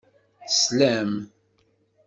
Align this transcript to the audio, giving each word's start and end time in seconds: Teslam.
Teslam. 0.47 1.11